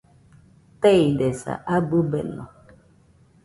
Teidesa, 0.81 1.53
abɨ 1.75 1.97
beno 2.09 2.43